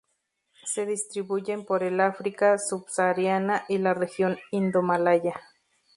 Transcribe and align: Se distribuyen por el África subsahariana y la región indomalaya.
Se 0.65 0.87
distribuyen 0.87 1.63
por 1.63 1.83
el 1.83 1.99
África 2.01 2.57
subsahariana 2.57 3.65
y 3.69 3.77
la 3.77 3.93
región 3.93 4.39
indomalaya. 4.49 5.39